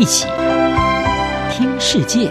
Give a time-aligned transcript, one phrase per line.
[0.00, 0.26] 一起
[1.50, 2.26] 听世界，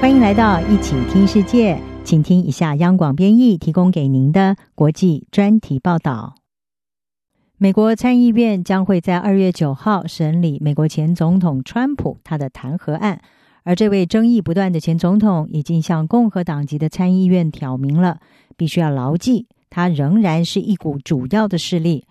[0.00, 6.36] 欢迎来到一起听世界，请听一下央广编译提供给您的国际专题报道。
[7.58, 13.20] 美国参议院将会在二月九号审理美国前总统川普他的弹劾案，
[13.64, 18.20] 而这位争议不断的前总统已经向共和党籍的参议院挑明了，
[18.56, 19.48] 必须要牢记。
[19.70, 22.04] 他仍然是一股主要的势力。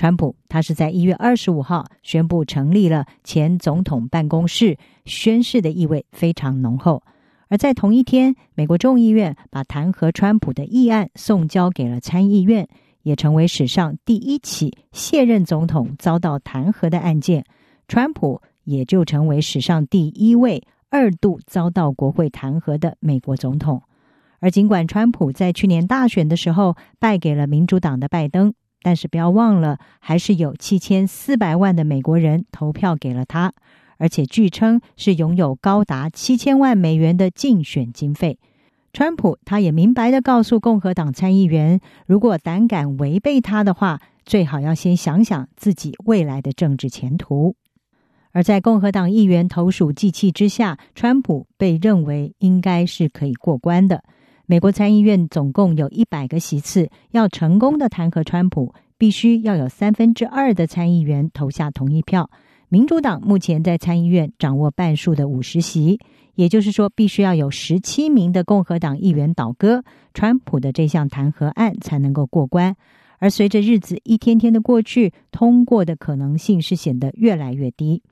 [0.00, 7.02] 川普他是在一月二十五号宣布成立了前总统办公室，宣誓的意味非常浓厚。
[7.48, 12.66] 而在同一天，美国众议院把弹劾川普的议案送交给了参议院，
[13.02, 17.44] 也成为史上第一起卸任总统遭到弹劾的案件。
[17.86, 23.82] 川普也就成为史上第一位二度遭到国会弹劾的美国总统。
[24.38, 33.52] 而尽管川普在去年大选的时候败给了民主党的拜登，但是不要忘了，还是有七千四百万的美国人投票给了他，
[33.98, 38.38] 而且据称是拥有高达七千万美元的竞选经费。
[38.92, 47.54] 川普他也明白的告诉共和党参议员，如果胆敢违背他的话，最好要先想想自己未来的政治前途。
[48.32, 54.02] 而在共和党议员投鼠忌器之下，川普被认为应该是可以过关的。
[54.50, 62.28] 美国参议院总共有一百个席次，要成功的弹劾川普，必须要有三分之二的参议员投下同意票。
[62.68, 66.00] 民主党目前在参议院掌握半数的五十席，
[66.34, 69.84] 也就是说，必须要有十七名的共和党议员倒戈，
[70.14, 72.74] 川普的这项弹劾案才能够过关。
[73.20, 78.02] 而随着日子一天天的过去，通过的可能性是显得越来越低。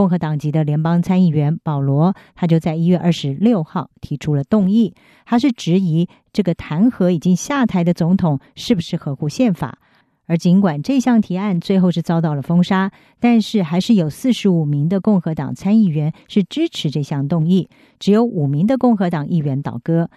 [0.00, 4.94] 共和党籍的联邦参议员保罗，他就在一月二十六号提出了动议，
[5.26, 9.78] 他是质疑这个弹劾已经下台的总统是不是合乎宪法。
[10.24, 20.08] 而尽管这项提案最后是遭到了封杀，但是还是有四十五名的共和党参议员是支持这项动议，只有五名的共和党议员倒戈。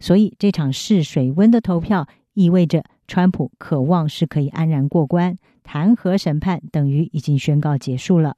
[0.00, 8.34] 所以这场试水温的投票意味着川普渴望是可以安然过关，弹劾审判等于已经宣告结束了。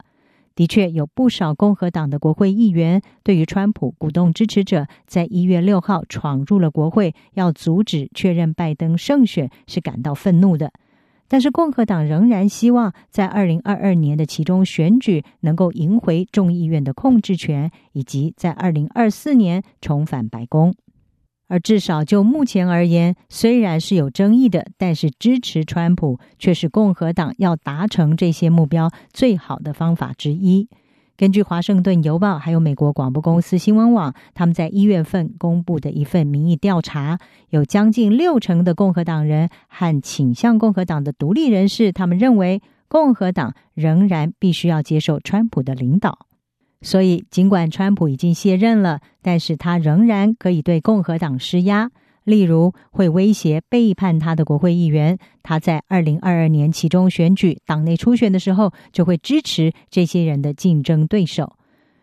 [0.55, 10.71] 的确，有不少共和党的国会议员对于川普鼓动支持者在一月六号闯入了国会，要阻止确认拜登胜选是感到愤怒的。
[11.27, 20.75] 但是，共和党仍然希望在二零二二年的其中选举能够赢回众议院的控制权，以及在二零二四年重返白宫。
[21.47, 30.67] 而至少就目前而言，虽然是有争议的，但是支持川普却是共和党要达成这些目标最好的方法之一。
[31.15, 46.25] 根据《华盛顿邮报》还有美国广播公司新闻网，他们在一月份公布的一份民意调查，有将近六成的共和党人和倾向共和党的独立人士，他们认为共和党仍然必须要接受川普的领导。
[46.83, 51.89] 所以，尽管川普已经卸任了，但是他仍然可以对共和党施压，
[52.25, 55.17] 例如会威胁背叛他的国会议员。
[55.41, 61.53] 他在二零二二年其中选举党内初选的时候，就会支持这些人的竞争对手。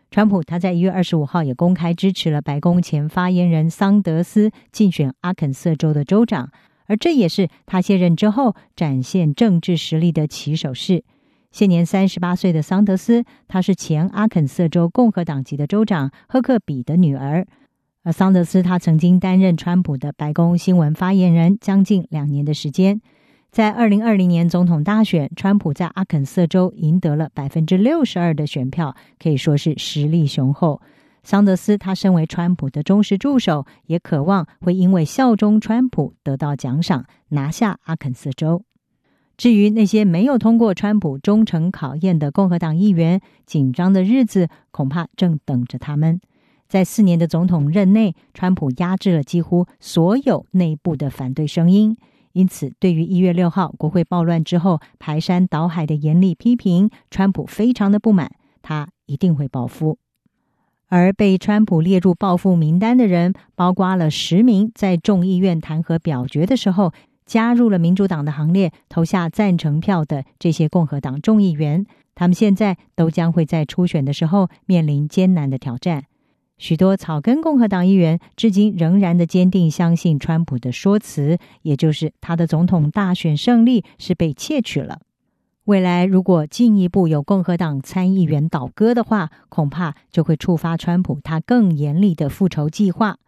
[0.09, 6.49] 川普他在一月二十五号也公开支持了白宫前发言人桑德斯竞选阿肯色州的州长，
[6.87, 11.03] 而这也是他卸任之后展现政治实力的起手式。
[11.51, 17.45] 现年三十八岁的桑德斯，他是前阿肯色州共和党籍的州长赫克比的女儿。
[18.03, 23.01] 而桑德斯他曾经担任川普的白宫新闻发言人将近两年的时间。
[23.51, 30.81] 在二零二零年总统大选，川普在阿肯色州赢得了百分之六十二的选票，可以说是实力雄厚。
[31.21, 38.63] 桑德斯他身为川普的忠实助手，也渴望会因为效忠川普得到奖赏，拿下阿肯色州。
[39.41, 46.21] 至于那些没有通过川普忠诚考验的共和党议员，紧张的日子恐怕正等着他们。
[46.69, 51.97] 在四年的总统任内，川普压制了几乎所有内部的反对声音，
[52.33, 59.97] 因此，对于一月六号国会暴乱之后排山倒海的严厉批评，川普非常的不满，他一定会报复。
[60.85, 66.93] 而被川普列入报复名单的人，包括了十名在众议院弹劾表决的时候。
[67.31, 76.03] 加入了民主党的行列，投下赞成票的这些共和党众议员，他们现在都将会在初选的时候面临艰难的挑战。
[76.57, 84.99] 许多草根共和党议员至今仍然的坚定相信川普的说辞，也就是他的总统大选胜利是被窃取了。
[85.63, 93.19] 未来如果进一步有共和党参议员倒戈的话，恐怕就会触发川普他更严厉的复仇计划。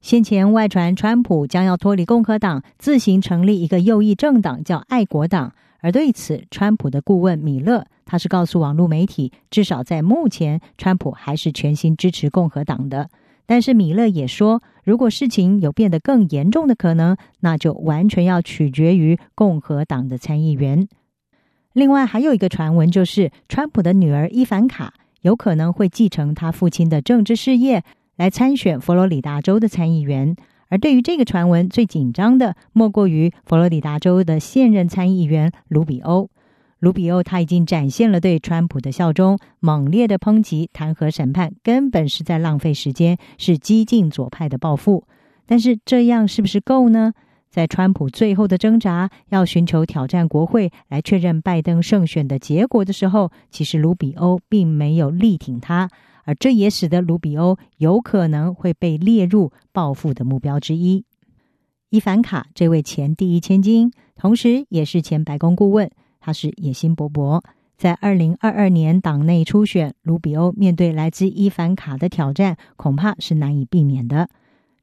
[0.00, 5.52] 先前外传，川普将要脱离共和党，自行成立一个右翼政党，叫爱国党。
[5.80, 13.10] 而对此，川普的顾问米勒，他是告诉网络媒体，至少在目前，川普还是全心支持共和党的。
[13.44, 20.88] 但是米勒也说，如果事情有变得更严重的可能，那就完全要取决于共和党的参议员。
[21.74, 27.84] 另外，还有一个传闻，就是川普的女儿伊凡卡有可能会继承他父亲的政治事业，
[28.20, 30.36] 来参选佛罗里达州的参议员。
[30.68, 36.28] 而对于这个传闻，最紧张的莫过于佛罗里达州的现任参议员卢比欧。
[36.80, 45.04] 卢比欧他已经展现了对川普的效忠，猛烈的抨击弹劾审判根本是在浪费时间，是激进左派的报复。
[45.46, 47.14] 但是这样是不是够呢？
[47.48, 55.88] 在川普最后的挣扎，要寻求挑战国会来确认拜登胜选的结果的时候，其实卢比欧并没有力挺他。
[56.24, 61.04] 而这也使得卢比欧有可能会被列入报复的目标之一。
[61.88, 65.90] 伊凡卡这位前第一千金，同时也是前白宫顾问，
[66.20, 67.42] 他是野心勃勃。
[67.76, 74.28] 在二零二二年党内初选，卢比欧面对来自伊凡卡的挑战，恐怕是难以避免的。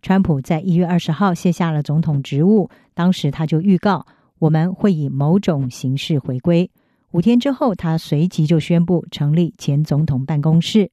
[0.01, 4.05] 川普在一月二十号卸下了总统职务，当时他就预告
[4.39, 6.69] 我们会以某种形式回归。
[7.11, 10.91] 五天之后，他随即就宣布成立前总统办公室。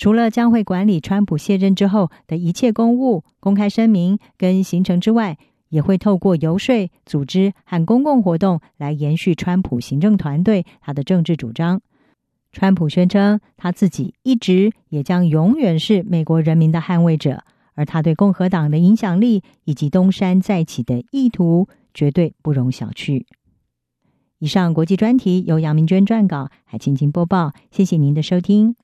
[0.00, 5.36] 除了将会管理川普卸任之后的一切公务、公开声明跟行程之外，
[5.68, 11.82] 也会透过游说、组织和公共活动来延续川普行政团队他的政治主张。
[12.50, 17.44] 川普宣称，他自己一直也将永远是美国人民的捍卫者，
[17.74, 23.26] 而他对共和党的影响力以及东山再起的意图，绝对不容小觑。
[24.38, 27.52] 以上国际专题由杨明娟撰稿，海青青播报。
[27.70, 28.74] 谢谢您的收听。